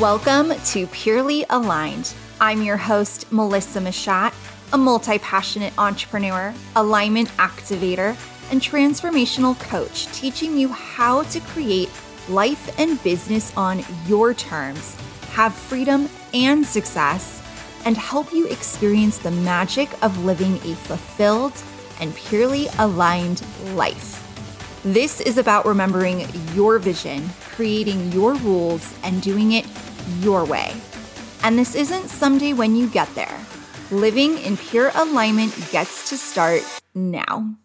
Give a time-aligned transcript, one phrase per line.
[0.00, 2.14] Welcome to Purely Aligned.
[2.40, 4.32] I'm your host, Melissa Machat,
[4.72, 8.16] a multi passionate entrepreneur, alignment activator,
[8.50, 11.90] and transformational coach, teaching you how to create
[12.30, 14.96] life and business on your terms,
[15.32, 17.42] have freedom and success,
[17.84, 21.62] and help you experience the magic of living a fulfilled
[22.00, 24.18] and purely aligned life.
[24.84, 29.66] This is about remembering your vision, creating your rules, and doing it
[30.20, 30.74] your way.
[31.42, 33.38] And this isn't someday when you get there.
[33.90, 36.62] Living in pure alignment gets to start
[36.94, 37.56] now.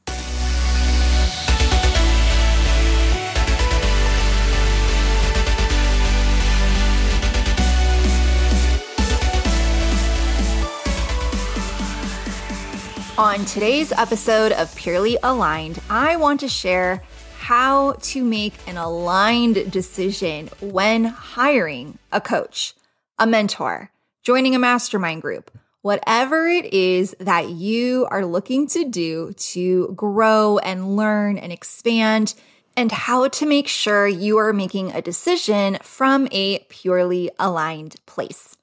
[13.18, 17.02] On today's episode of Purely Aligned, I want to share
[17.48, 22.74] how to make an aligned decision when hiring a coach,
[23.18, 23.90] a mentor,
[24.22, 25.50] joining a mastermind group,
[25.82, 32.34] whatever it is that you are looking to do to grow and learn and expand,
[32.76, 38.58] and how to make sure you are making a decision from a purely aligned place.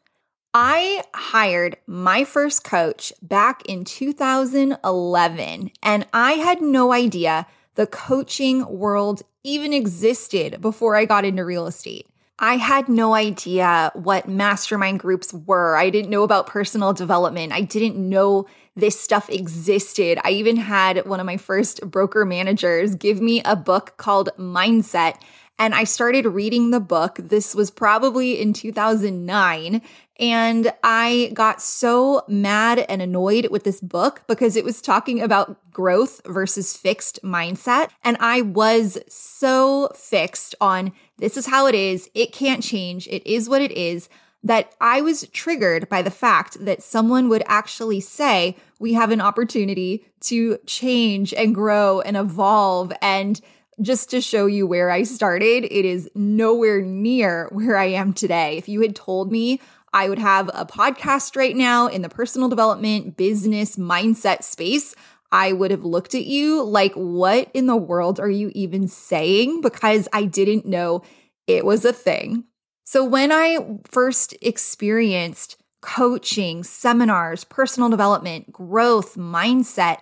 [0.53, 8.67] I hired my first coach back in 2011, and I had no idea the coaching
[8.67, 12.07] world even existed before I got into real estate.
[12.39, 15.77] I had no idea what mastermind groups were.
[15.77, 17.53] I didn't know about personal development.
[17.53, 20.19] I didn't know this stuff existed.
[20.25, 25.21] I even had one of my first broker managers give me a book called Mindset.
[25.59, 27.19] And I started reading the book.
[27.23, 29.83] This was probably in 2009.
[30.21, 35.71] And I got so mad and annoyed with this book because it was talking about
[35.73, 37.91] growth versus fixed mindset.
[38.03, 42.11] And I was so fixed on this is how it is.
[42.15, 43.07] It can't change.
[43.09, 44.09] It is what it is
[44.45, 49.23] that I was triggered by the fact that someone would actually say, we have an
[49.23, 52.93] opportunity to change and grow and evolve.
[53.01, 53.41] And
[53.81, 58.57] just to show you where I started, it is nowhere near where I am today.
[58.57, 59.61] If you had told me
[59.93, 64.95] I would have a podcast right now in the personal development, business, mindset space.
[65.31, 69.61] I would have looked at you like, what in the world are you even saying?
[69.61, 71.03] Because I didn't know
[71.47, 72.45] it was a thing.
[72.85, 79.99] So when I first experienced coaching, seminars, personal development, growth, mindset,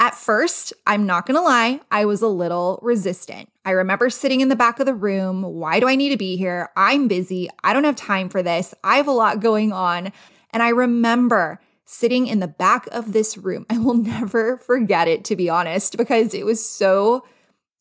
[0.00, 3.50] at first, I'm not gonna lie, I was a little resistant.
[3.64, 5.42] I remember sitting in the back of the room.
[5.42, 6.70] Why do I need to be here?
[6.76, 7.50] I'm busy.
[7.64, 8.74] I don't have time for this.
[8.84, 10.12] I have a lot going on.
[10.52, 13.66] And I remember sitting in the back of this room.
[13.70, 17.24] I will never forget it, to be honest, because it was so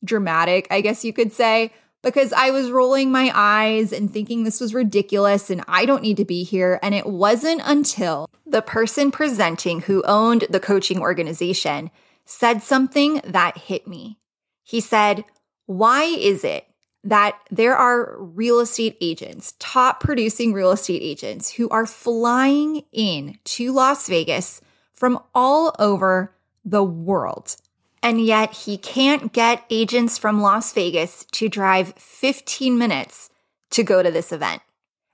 [0.04, 1.72] dramatic, I guess you could say,
[2.04, 6.18] because I was rolling my eyes and thinking this was ridiculous and I don't need
[6.18, 6.80] to be here.
[6.82, 11.92] And it wasn't until the person presenting who owned the coaching organization
[12.28, 14.20] said something that hit me.
[14.64, 15.24] He said,
[15.66, 16.68] Why is it
[17.04, 23.40] that there are real estate agents, top producing real estate agents, who are flying in
[23.46, 24.62] to Las Vegas
[24.94, 26.36] from all over
[26.66, 27.56] the world?
[28.04, 33.30] And yet he can't get agents from Las Vegas to drive 15 minutes
[33.72, 34.62] to go to this event.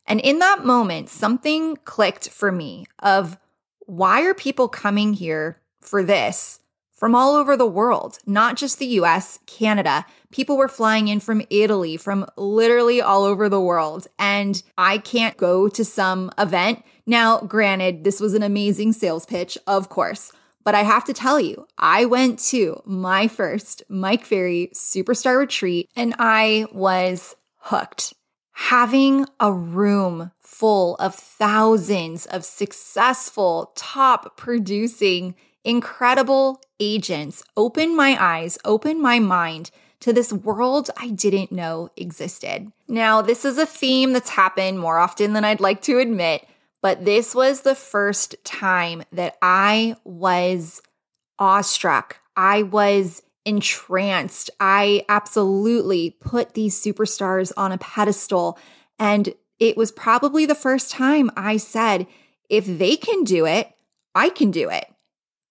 [0.06, 3.38] And in that moment, something clicked for me of
[3.80, 6.60] why are people coming here for this
[6.94, 10.06] from all over the world, not just the US, Canada.
[10.32, 14.08] People were flying in from Italy, from literally all over the world.
[14.18, 16.84] And I can't go to some event.
[17.06, 20.32] Now, granted, this was an amazing sales pitch, of course.
[20.64, 25.90] But I have to tell you, I went to my first Mike Ferry Superstar Retreat
[25.96, 28.14] and I was hooked.
[28.54, 38.58] Having a room full of thousands of successful, top producing incredible agents opened my eyes,
[38.66, 39.72] opened my mind
[40.02, 42.72] to this world I didn't know existed.
[42.90, 46.46] Now, this is a theme that's happened more often than I'd like to admit,
[46.82, 50.82] but this was the first time that I was
[51.40, 52.18] awestruck.
[52.36, 54.50] I was entranced.
[54.60, 58.60] I absolutely put these superstars on a pedestal.
[59.00, 62.08] And it was probably the first time I said,
[62.50, 63.72] if they can do it,
[64.14, 64.93] I can do it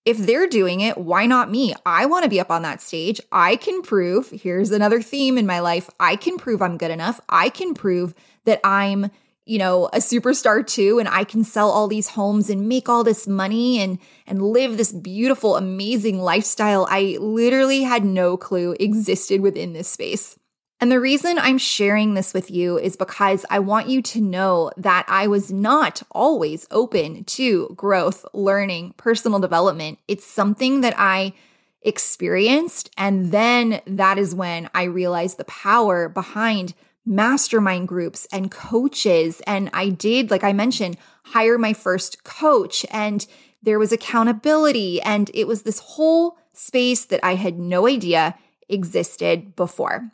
[0.04, 1.74] if they're doing it, why not me?
[1.86, 3.20] I want to be up on that stage.
[3.30, 5.88] I can prove, here's another theme in my life.
[6.00, 7.20] I can prove I'm good enough.
[7.28, 8.14] I can prove
[8.44, 9.10] that I'm,
[9.46, 13.04] you know, a superstar too and I can sell all these homes and make all
[13.04, 19.40] this money and and live this beautiful amazing lifestyle I literally had no clue existed
[19.40, 20.38] within this space.
[20.82, 24.72] And the reason I'm sharing this with you is because I want you to know
[24.76, 30.00] that I was not always open to growth, learning, personal development.
[30.08, 31.34] It's something that I
[31.82, 32.90] experienced.
[32.98, 36.74] And then that is when I realized the power behind
[37.06, 39.40] mastermind groups and coaches.
[39.46, 40.96] And I did, like I mentioned,
[41.26, 43.24] hire my first coach, and
[43.62, 45.00] there was accountability.
[45.00, 48.34] And it was this whole space that I had no idea
[48.68, 50.10] existed before.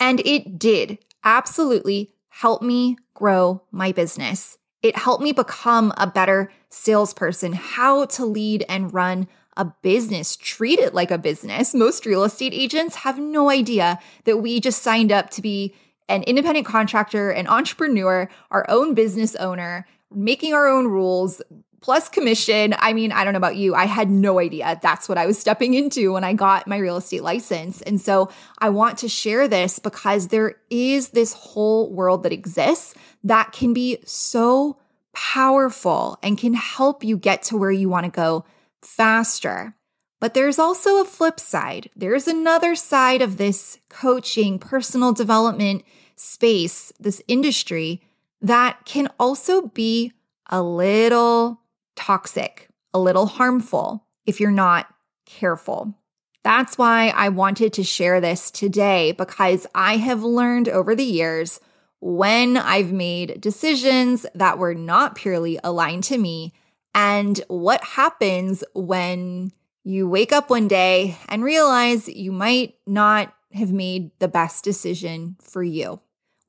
[0.00, 4.56] And it did absolutely help me grow my business.
[4.82, 10.78] It helped me become a better salesperson, how to lead and run a business, treat
[10.78, 11.74] it like a business.
[11.74, 15.74] Most real estate agents have no idea that we just signed up to be
[16.08, 21.42] an independent contractor, an entrepreneur, our own business owner, making our own rules,
[21.80, 22.74] plus commission.
[22.78, 23.74] I mean, I don't know about you.
[23.74, 26.96] I had no idea that's what I was stepping into when I got my real
[26.96, 27.82] estate license.
[27.82, 32.94] And so I want to share this because there is this whole world that exists
[33.24, 34.78] that can be so
[35.12, 38.44] powerful and can help you get to where you want to go
[38.82, 39.74] faster.
[40.20, 41.88] But there's also a flip side.
[41.96, 45.82] There's another side of this coaching, personal development
[46.14, 48.02] space, this industry
[48.42, 50.12] that can also be
[50.50, 51.59] a little
[52.00, 54.92] toxic, a little harmful if you're not
[55.26, 55.94] careful.
[56.42, 61.60] That's why I wanted to share this today because I have learned over the years
[62.00, 66.54] when I've made decisions that were not purely aligned to me
[66.94, 69.52] and what happens when
[69.84, 75.36] you wake up one day and realize you might not have made the best decision
[75.40, 76.00] for you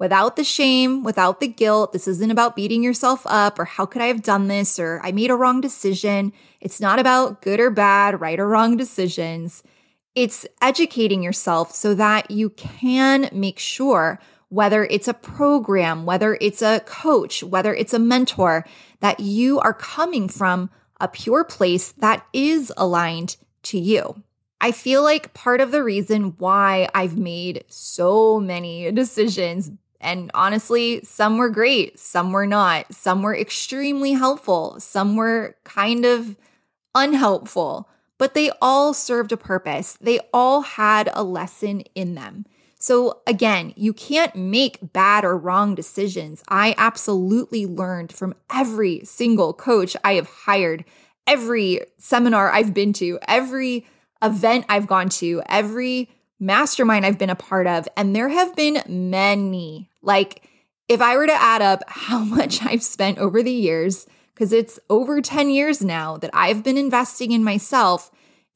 [0.01, 1.93] without the shame, without the guilt.
[1.93, 5.11] This isn't about beating yourself up or how could I have done this or I
[5.11, 6.33] made a wrong decision.
[6.59, 9.61] It's not about good or bad, right or wrong decisions.
[10.15, 14.19] It's educating yourself so that you can make sure
[14.49, 18.65] whether it's a program, whether it's a coach, whether it's a mentor,
[19.01, 24.23] that you are coming from a pure place that is aligned to you.
[24.59, 29.69] I feel like part of the reason why I've made so many decisions
[30.01, 32.93] and honestly, some were great, some were not.
[32.93, 36.35] Some were extremely helpful, some were kind of
[36.93, 37.87] unhelpful,
[38.17, 39.97] but they all served a purpose.
[40.01, 42.45] They all had a lesson in them.
[42.79, 46.43] So, again, you can't make bad or wrong decisions.
[46.47, 50.83] I absolutely learned from every single coach I have hired,
[51.27, 53.85] every seminar I've been to, every
[54.23, 56.09] event I've gone to, every
[56.39, 57.87] mastermind I've been a part of.
[57.95, 60.47] And there have been many like,
[60.87, 64.79] if I were to add up how much I've spent over the years, because it's
[64.89, 68.11] over 10 years now that I've been investing in myself,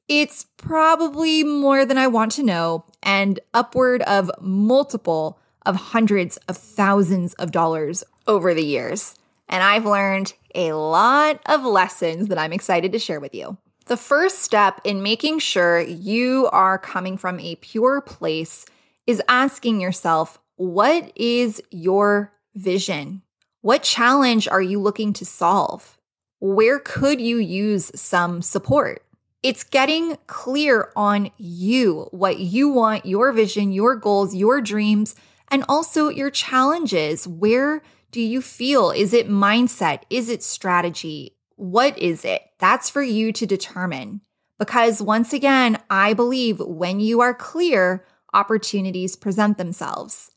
[0.07, 6.57] it's probably more than I want to know and upward of multiple of hundreds of
[6.57, 9.15] thousands of dollars over the years.
[9.49, 13.57] And I've learned a lot of lessons that I'm excited to share with you.
[13.87, 18.65] The first step in making sure you are coming from a pure place
[19.05, 23.21] is asking yourself, what is your vision?
[23.61, 25.97] What challenge are you looking to solve?
[26.39, 29.03] Where could you use some support?
[29.43, 35.15] It's getting clear on you, what you want, your vision, your goals, your dreams,
[35.49, 37.27] and also your challenges.
[37.27, 38.91] Where do you feel?
[38.91, 40.03] Is it mindset?
[40.09, 41.35] Is it strategy?
[41.57, 42.43] What is it?
[42.59, 44.21] That's for you to determine.
[44.57, 50.31] Because once again, I believe when you are clear, opportunities present themselves.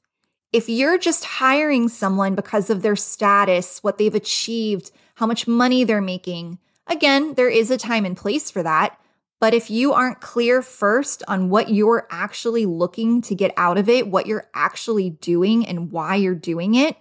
[0.51, 5.85] If you're just hiring someone because of their status, what they've achieved, how much money
[5.85, 8.99] they're making, again, there is a time and place for that.
[9.41, 13.91] But if you aren't clear first on what you're actually looking to get out of
[13.91, 16.97] it, what you're actually doing, and why you're doing it,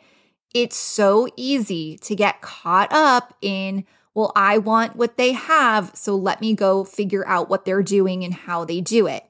[0.53, 6.15] it's so easy to get caught up in, well, I want what they have, so
[6.15, 9.23] let me go figure out what they're doing and how they do it.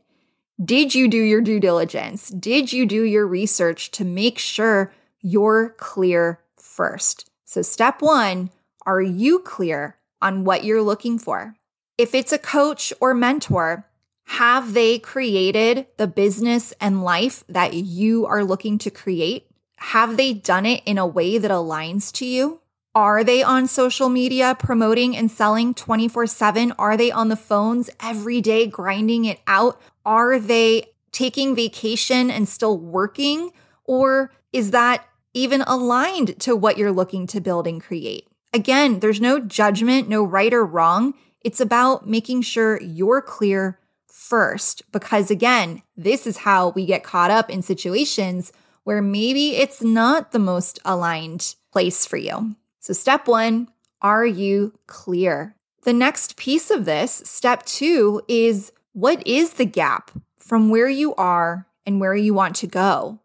[0.64, 2.30] Did you do your due diligence?
[2.30, 7.30] Did you do your research to make sure you're clear first?
[7.46, 8.50] So, step one
[8.84, 11.54] are you clear on what you're looking for?
[12.00, 13.86] If it's a coach or mentor,
[14.30, 19.46] have they created the business and life that you are looking to create?
[19.78, 22.62] Have they done it in a way that aligns to you?
[22.96, 26.74] Are they on social media promoting and selling 24 7?
[26.80, 29.80] Are they on the phones every day grinding it out?
[30.08, 33.52] Are they taking vacation and still working?
[33.84, 38.30] Or is that even aligned to what you're looking to build and create?
[38.54, 41.14] Again, there's no judgment, no right or wrong.
[41.42, 44.90] It's about making sure you're clear first.
[44.94, 48.54] Because again, this is how we get caught up in situations
[48.86, 52.56] where maybe it's not the most aligned place for you.
[52.80, 53.68] So, step one,
[54.02, 55.58] are you clear?
[55.84, 61.14] The next piece of this, step two, is what is the gap from where you
[61.14, 63.20] are and where you want to go?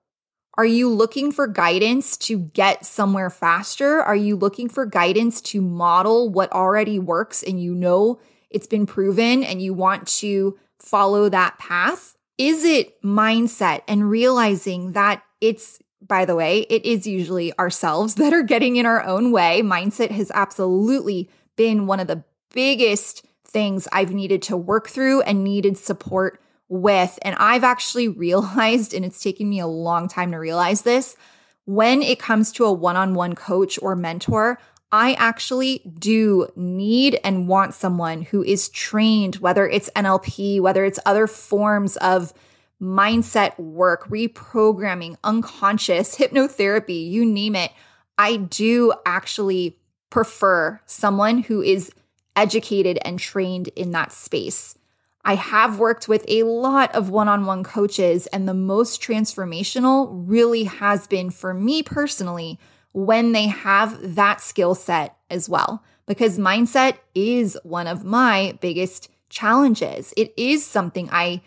[0.58, 4.02] Are you looking for guidance to get somewhere faster?
[4.02, 8.84] Are you looking for guidance to model what already works and you know it's been
[8.84, 12.18] proven and you want to follow that path?
[12.36, 18.34] Is it mindset and realizing that it's, by the way, it is usually ourselves that
[18.34, 19.62] are getting in our own way?
[19.62, 25.44] Mindset has absolutely been one of the biggest things I've needed to work through and
[25.44, 27.18] needed support with.
[27.22, 31.16] And I've actually realized, and it's taken me a long time to realize this,
[31.64, 34.58] when it comes to a one on one coach or mentor,
[34.90, 40.98] I actually do need and want someone who is trained, whether it's NLP, whether it's
[41.06, 42.34] other forms of
[42.80, 47.72] mindset work, reprogramming, unconscious, hypnotherapy, you name it.
[48.18, 49.78] I do actually
[50.10, 51.90] prefer someone who is
[52.36, 54.76] educated and trained in that space.
[55.24, 60.10] I have worked with a lot of one on one coaches, and the most transformational
[60.26, 62.58] really has been for me personally
[62.92, 69.08] when they have that skill set as well, because mindset is one of my biggest
[69.28, 70.12] challenges.
[70.16, 71.42] It is something I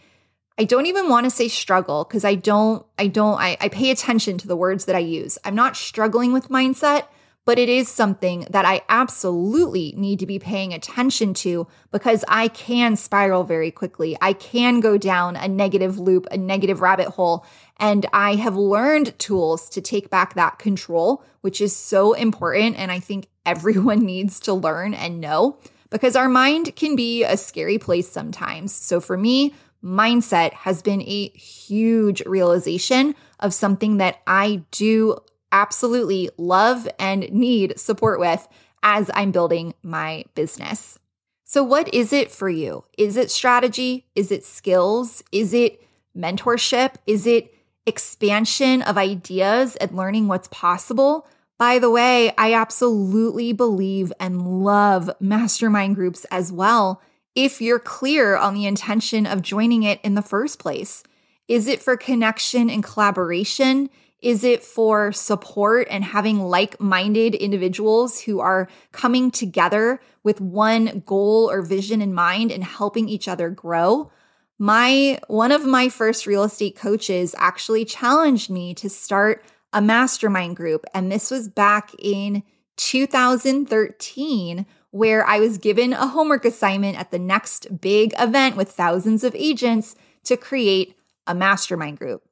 [0.58, 3.92] I don't even want to say struggle because I don't, I don't, I, I pay
[3.92, 5.38] attention to the words that I use.
[5.44, 7.08] I'm not struggling with mindset,
[7.46, 12.48] but it is something that I absolutely need to be paying attention to because I
[12.48, 14.18] can spiral very quickly.
[14.20, 17.46] I can go down a negative loop, a negative rabbit hole.
[17.78, 22.78] And I have learned tools to take back that control, which is so important.
[22.78, 25.60] And I think everyone needs to learn and know
[25.92, 28.74] because our mind can be a scary place sometimes.
[28.74, 35.20] So for me, mindset has been a huge realization of something that I do
[35.56, 38.48] absolutely love and need support with
[38.84, 41.00] as I'm building my business.
[41.46, 42.84] So, what is it for you?
[42.98, 44.06] Is it strategy?
[44.16, 45.24] Is it skills?
[45.32, 45.82] Is it
[46.16, 46.96] mentorship?
[47.08, 47.54] Is it
[47.86, 51.26] expansion of ideas and learning what's possible?
[51.58, 57.02] By the way, I absolutely believe and love mastermind groups as well.
[57.34, 61.04] If you're clear on the intention of joining it in the first place,
[61.48, 63.90] is it for connection and collaboration?
[64.22, 71.04] Is it for support and having like minded individuals who are coming together with one
[71.06, 74.12] goal or vision in mind and helping each other grow?
[74.58, 79.44] My one of my first real estate coaches actually challenged me to start
[79.74, 82.42] a mastermind group and this was back in
[82.78, 89.26] 2013 where I was given a homework assignment at the next big event with thousands
[89.26, 89.94] of agents
[90.24, 92.25] to create a mastermind group.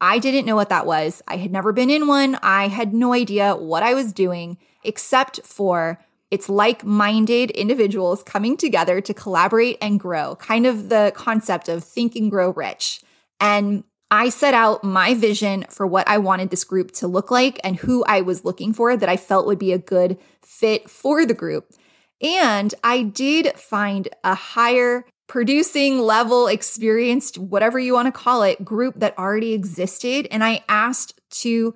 [0.00, 1.22] I didn't know what that was.
[1.26, 2.38] I had never been in one.
[2.42, 6.00] I had no idea what I was doing, except for
[6.30, 11.82] it's like minded individuals coming together to collaborate and grow, kind of the concept of
[11.82, 13.00] think and grow rich.
[13.40, 17.60] And I set out my vision for what I wanted this group to look like
[17.62, 21.26] and who I was looking for that I felt would be a good fit for
[21.26, 21.72] the group.
[22.20, 28.64] And I did find a higher producing level experienced, whatever you want to call it,
[28.64, 30.26] group that already existed.
[30.30, 31.74] And I asked to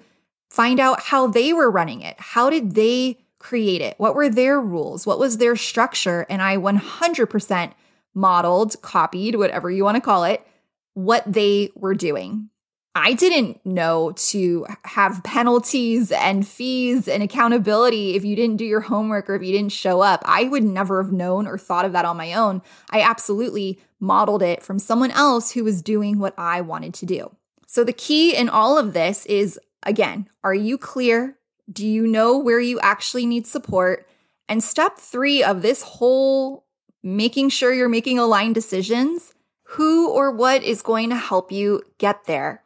[0.50, 2.16] find out how they were running it.
[2.18, 3.94] How did they create it?
[3.98, 5.06] What were their rules?
[5.06, 6.26] What was their structure?
[6.28, 7.72] And I 100%
[8.14, 10.46] modeled, copied, whatever you want to call it,
[10.94, 12.48] what they were doing.
[12.94, 18.82] I didn't know to have penalties and fees and accountability if you didn't do your
[18.82, 20.22] homework or if you didn't show up.
[20.26, 22.60] I would never have known or thought of that on my own.
[22.90, 27.34] I absolutely modeled it from someone else who was doing what I wanted to do.
[27.66, 31.38] So the key in all of this is again, are you clear?
[31.72, 34.06] Do you know where you actually need support?
[34.48, 36.66] And step three of this whole
[37.02, 39.32] making sure you're making aligned decisions
[39.62, 42.61] who or what is going to help you get there?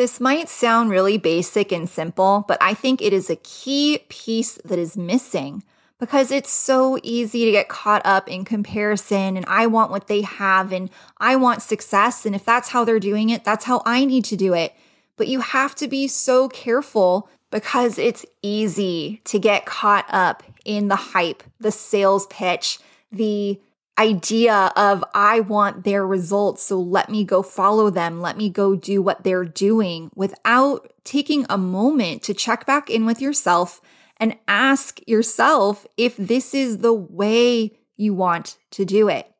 [0.00, 4.54] This might sound really basic and simple, but I think it is a key piece
[4.64, 5.62] that is missing
[5.98, 10.22] because it's so easy to get caught up in comparison and I want what they
[10.22, 10.88] have and
[11.18, 12.24] I want success.
[12.24, 14.74] And if that's how they're doing it, that's how I need to do it.
[15.18, 20.88] But you have to be so careful because it's easy to get caught up in
[20.88, 22.78] the hype, the sales pitch,
[23.12, 23.60] the
[24.00, 28.74] idea of I want their results, so let me go follow them, let me go
[28.74, 33.82] do what they're doing without taking a moment to check back in with yourself
[34.16, 39.30] and ask yourself if this is the way you want to do it.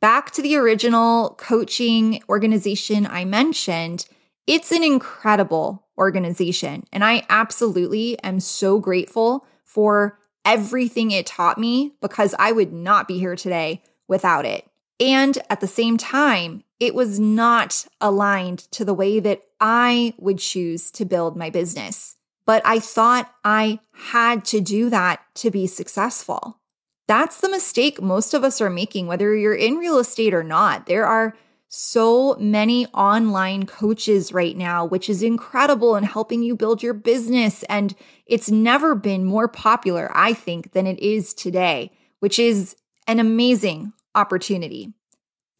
[0.00, 4.06] Back to the original coaching organization I mentioned,
[4.46, 6.84] it's an incredible organization.
[6.92, 13.08] And I absolutely am so grateful for everything it taught me because I would not
[13.08, 14.68] be here today without it.
[15.00, 20.38] And at the same time, it was not aligned to the way that I would
[20.38, 22.16] choose to build my business.
[22.46, 26.60] But I thought I had to do that to be successful.
[27.06, 30.86] That's the mistake most of us are making, whether you're in real estate or not.
[30.86, 31.34] There are
[31.68, 37.62] so many online coaches right now, which is incredible in helping you build your business.
[37.64, 37.94] And
[38.26, 42.76] it's never been more popular, I think, than it is today, which is
[43.06, 44.94] an amazing opportunity.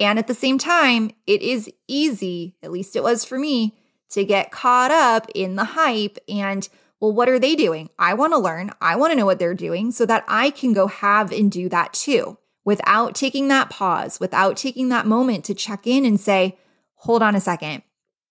[0.01, 3.77] And at the same time, it is easy, at least it was for me,
[4.11, 6.69] to get caught up in the hype and,
[7.01, 7.91] well, what are they doing?
[7.99, 8.71] I want to learn.
[8.81, 11.69] I want to know what they're doing so that I can go have and do
[11.69, 16.57] that too without taking that pause, without taking that moment to check in and say,
[16.95, 17.83] hold on a second,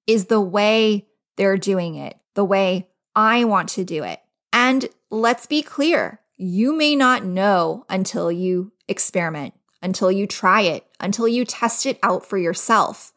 [0.08, 4.20] is the way they're doing it the way I want to do it?
[4.54, 10.88] And let's be clear, you may not know until you experiment until you try it,
[11.00, 13.12] until you test it out for yourself.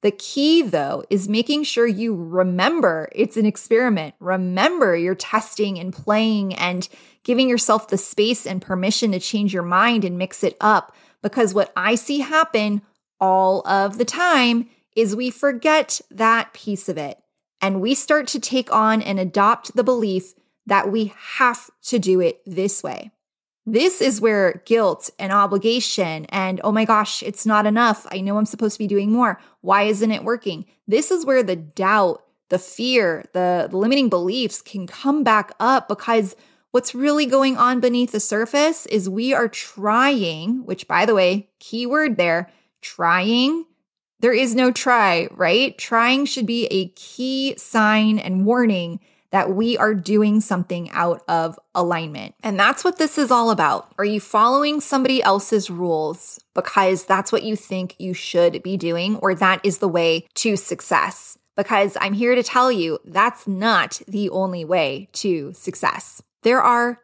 [0.00, 4.14] The key, though, is making sure you remember it's an experiment.
[4.18, 6.88] Remember you're testing and playing and
[7.22, 10.94] giving yourself the space and permission to change your mind and mix it up.
[11.22, 12.82] Because what I see happen
[13.20, 17.18] all of the time is we forget that piece of it
[17.60, 20.34] and we start to take on and adopt the belief
[20.66, 23.10] that we have to do it this way.
[23.68, 28.06] This is where guilt and obligation and, oh my gosh, it's not enough.
[28.12, 29.40] I know I'm supposed to be doing more.
[29.60, 30.66] Why isn't it working?
[30.86, 36.36] This is where the doubt, the fear, the, limiting beliefs can come back up because
[36.70, 41.48] what's really going on beneath the surface is we are trying, which by the way,
[41.58, 42.48] key word there,
[42.82, 43.64] trying.
[44.20, 45.76] There is no try, right?
[45.76, 49.00] Trying should be a key sign and warning
[49.30, 52.34] that we are doing something out of alignment.
[52.42, 53.92] And that's what this is all about.
[53.98, 59.16] Are you following somebody else's rules because that's what you think you should be doing,
[59.16, 61.38] or that is the way to success?
[61.56, 66.22] Because I'm here to tell you that's not the only way to success.
[66.42, 67.00] There are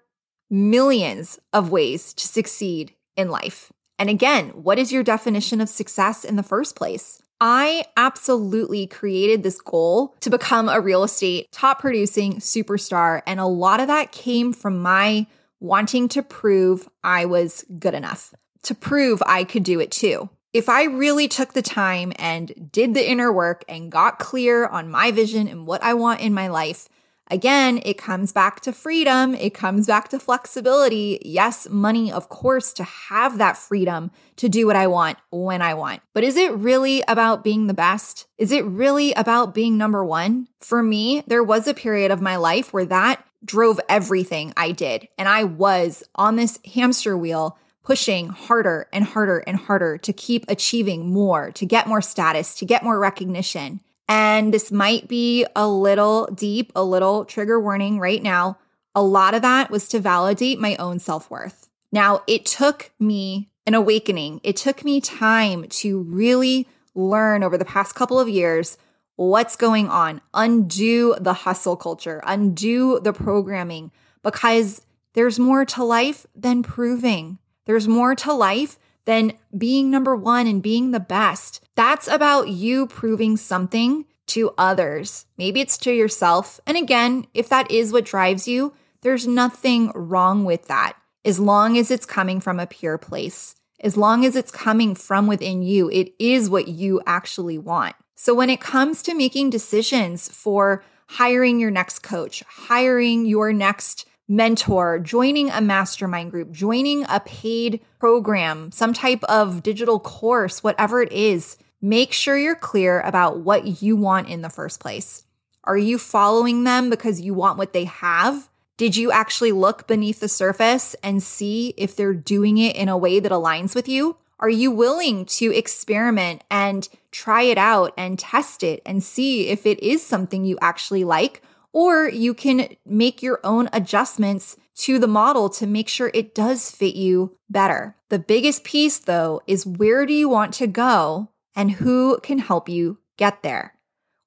[0.50, 3.72] millions of ways to succeed in life.
[3.98, 7.22] And again, what is your definition of success in the first place?
[7.44, 13.20] I absolutely created this goal to become a real estate top producing superstar.
[13.26, 15.26] And a lot of that came from my
[15.58, 20.30] wanting to prove I was good enough, to prove I could do it too.
[20.52, 24.88] If I really took the time and did the inner work and got clear on
[24.88, 26.88] my vision and what I want in my life,
[27.32, 29.34] Again, it comes back to freedom.
[29.34, 31.18] It comes back to flexibility.
[31.24, 35.72] Yes, money, of course, to have that freedom to do what I want when I
[35.72, 36.02] want.
[36.12, 38.26] But is it really about being the best?
[38.36, 40.46] Is it really about being number one?
[40.60, 45.08] For me, there was a period of my life where that drove everything I did.
[45.16, 50.44] And I was on this hamster wheel pushing harder and harder and harder to keep
[50.48, 53.80] achieving more, to get more status, to get more recognition.
[54.08, 58.58] And this might be a little deep, a little trigger warning right now.
[58.94, 61.70] A lot of that was to validate my own self worth.
[61.90, 64.40] Now, it took me an awakening.
[64.42, 68.76] It took me time to really learn over the past couple of years
[69.16, 73.90] what's going on, undo the hustle culture, undo the programming,
[74.22, 77.38] because there's more to life than proving.
[77.66, 81.60] There's more to life than being number one and being the best.
[81.74, 85.26] That's about you proving something to others.
[85.36, 86.60] Maybe it's to yourself.
[86.66, 91.76] And again, if that is what drives you, there's nothing wrong with that as long
[91.76, 93.54] as it's coming from a pure place.
[93.80, 97.96] As long as it's coming from within you, it is what you actually want.
[98.14, 104.06] So when it comes to making decisions for hiring your next coach, hiring your next
[104.32, 111.02] mentor, joining a mastermind group, joining a paid program, some type of digital course, whatever
[111.02, 115.24] it is, make sure you're clear about what you want in the first place.
[115.64, 118.48] Are you following them because you want what they have?
[118.78, 122.96] Did you actually look beneath the surface and see if they're doing it in a
[122.96, 124.16] way that aligns with you?
[124.40, 129.66] Are you willing to experiment and try it out and test it and see if
[129.66, 131.42] it is something you actually like?
[131.72, 136.70] Or you can make your own adjustments to the model to make sure it does
[136.70, 137.96] fit you better.
[138.10, 142.68] The biggest piece, though, is where do you want to go and who can help
[142.68, 143.74] you get there?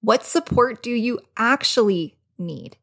[0.02, 2.78] What support do you actually need?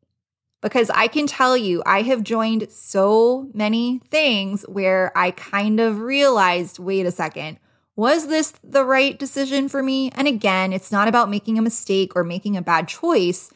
[0.61, 6.01] Because I can tell you, I have joined so many things where I kind of
[6.01, 7.59] realized wait a second,
[7.95, 10.11] Was this the right decision for me?
[10.15, 13.51] And again, it's not about making a mistake or making a bad choice.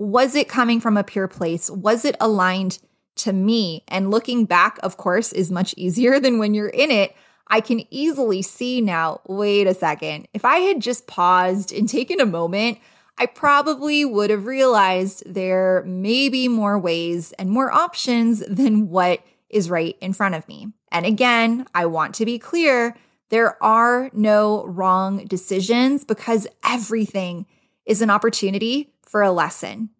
[0.00, 1.68] Was it coming from a pure place?
[1.68, 2.78] Was it aligned
[3.16, 3.84] to me?
[3.86, 7.14] And looking back, of course, is much easier than when you're in it.
[7.48, 10.26] I can easily see now wait a second.
[10.32, 12.78] If I had just paused and taken a moment,
[13.18, 19.20] I probably would have realized there may be more ways and more options than what
[19.50, 20.68] is right in front of me.
[20.90, 22.96] And again, I want to be clear
[23.28, 27.44] there are no wrong decisions because everything
[27.84, 29.90] is an opportunity for a lesson.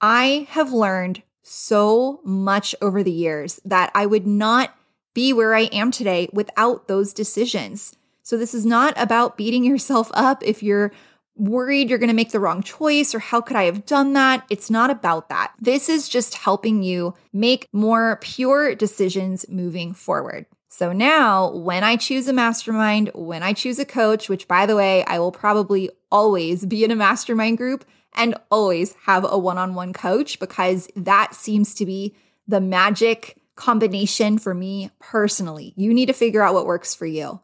[0.00, 4.74] I have learned so much over the years that I would not
[5.14, 7.96] be where I am today without those decisions.
[8.22, 10.92] So, this is not about beating yourself up if you're
[11.36, 14.44] worried you're going to make the wrong choice or how could I have done that.
[14.50, 15.52] It's not about that.
[15.58, 20.44] This is just helping you make more pure decisions moving forward.
[20.68, 24.76] So now, when I choose a mastermind, when I choose a coach, which by the
[24.76, 29.58] way, I will probably always be in a mastermind group and always have a one
[29.58, 32.14] on one coach because that seems to be
[32.46, 35.72] the magic combination for me personally.
[35.76, 37.40] You need to figure out what works for you.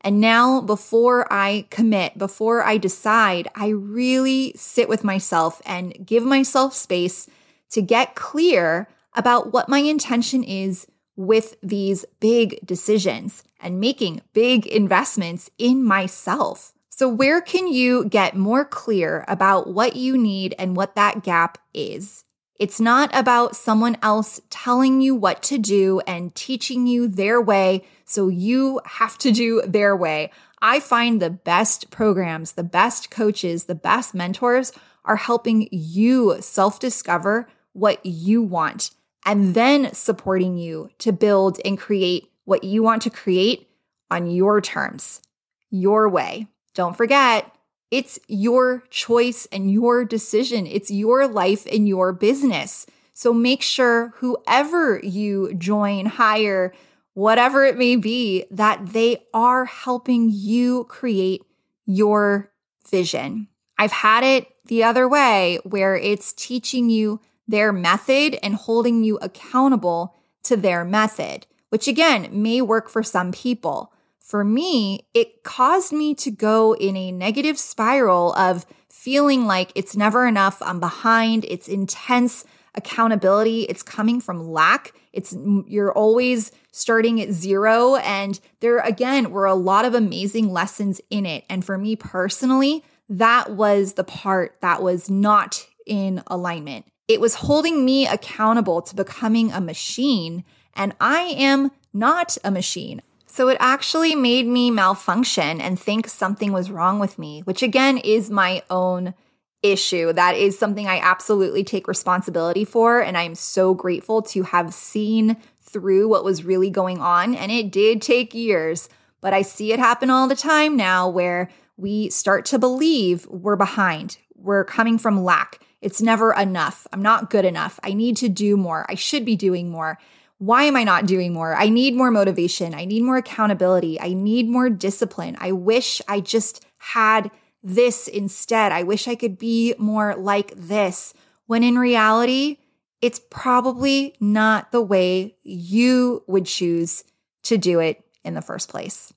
[0.00, 6.24] And now, before I commit, before I decide, I really sit with myself and give
[6.24, 7.28] myself space
[7.70, 14.66] to get clear about what my intention is with these big decisions and making big
[14.66, 16.72] investments in myself.
[16.98, 21.58] So, where can you get more clear about what you need and what that gap
[21.72, 22.24] is?
[22.58, 27.84] It's not about someone else telling you what to do and teaching you their way,
[28.04, 30.32] so you have to do their way.
[30.60, 34.72] I find the best programs, the best coaches, the best mentors
[35.04, 38.90] are helping you self discover what you want
[39.24, 43.68] and then supporting you to build and create what you want to create
[44.10, 45.22] on your terms,
[45.70, 46.48] your way.
[46.78, 47.52] Don't forget,
[47.90, 50.64] it's your choice and your decision.
[50.64, 52.86] It's your life and your business.
[53.14, 56.72] So make sure whoever you join, hire,
[57.14, 61.42] whatever it may be, that they are helping you create
[61.84, 62.52] your
[62.88, 63.48] vision.
[63.76, 69.18] I've had it the other way where it's teaching you their method and holding you
[69.20, 70.14] accountable
[70.44, 73.92] to their method, which again may work for some people
[74.28, 79.96] for me, it caused me to go in a negative spiral of feeling like it's
[79.96, 84.92] never enough, I'm behind, it's intense accountability, it's coming from lack.
[85.14, 85.34] It's
[85.66, 91.24] you're always starting at zero and there again were a lot of amazing lessons in
[91.24, 91.44] it.
[91.48, 96.84] And for me personally, that was the part that was not in alignment.
[97.08, 103.00] It was holding me accountable to becoming a machine, and I am not a machine.
[103.30, 107.98] So it actually made me malfunction and think something was wrong with me, which again
[107.98, 109.14] is my own
[109.62, 110.12] issue.
[110.12, 113.00] That is something I absolutely take responsibility for.
[113.00, 117.34] And I'm so grateful to have seen through what was really going on.
[117.34, 118.88] And it did take years,
[119.20, 123.56] but I see it happen all the time now where we start to believe we're
[123.56, 125.60] behind, we're coming from lack.
[125.80, 126.86] It's never enough.
[126.92, 127.78] I'm not good enough.
[127.84, 128.84] I need to do more.
[128.88, 129.98] I should be doing more.
[130.38, 131.54] Why am I not doing more?
[131.54, 132.74] I need more motivation.
[132.74, 134.00] I need more accountability.
[134.00, 135.36] I need more discipline.
[135.40, 137.30] I wish I just had
[137.62, 138.70] this instead.
[138.70, 141.12] I wish I could be more like this.
[141.46, 142.58] When in reality,
[143.02, 147.02] it's probably not the way you would choose
[147.44, 149.12] to do it in the first place.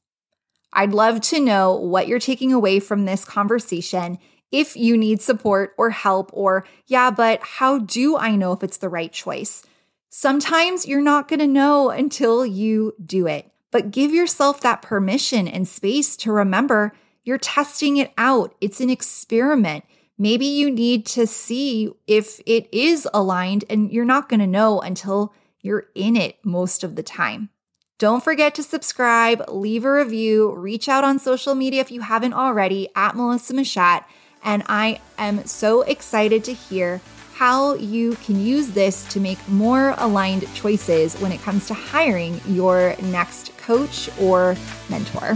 [0.73, 4.17] I'd love to know what you're taking away from this conversation.
[4.51, 8.77] If you need support or help, or yeah, but how do I know if it's
[8.77, 9.63] the right choice?
[10.13, 15.47] Sometimes you're not going to know until you do it, but give yourself that permission
[15.47, 16.93] and space to remember
[17.23, 18.53] you're testing it out.
[18.59, 19.85] It's an experiment.
[20.17, 24.81] Maybe you need to see if it is aligned, and you're not going to know
[24.81, 27.49] until you're in it most of the time.
[27.97, 32.33] Don't forget to subscribe, leave a review, reach out on social media if you haven't
[32.33, 34.03] already at Melissa Machat.
[34.43, 36.99] And I am so excited to hear
[37.41, 42.39] how you can use this to make more aligned choices when it comes to hiring
[42.45, 44.55] your next coach or
[44.91, 45.33] mentor.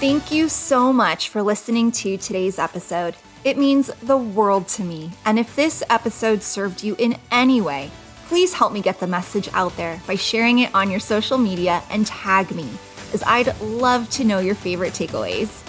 [0.00, 3.14] Thank you so much for listening to today's episode.
[3.44, 5.12] It means the world to me.
[5.24, 7.92] And if this episode served you in any way,
[8.26, 11.80] please help me get the message out there by sharing it on your social media
[11.90, 12.68] and tag me,
[13.14, 15.61] as I'd love to know your favorite takeaways.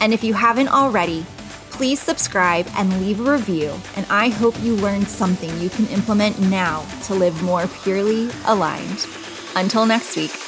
[0.00, 1.24] And if you haven't already,
[1.76, 6.40] Please subscribe and leave a review, and I hope you learned something you can implement
[6.40, 9.06] now to live more purely aligned.
[9.54, 10.45] Until next week.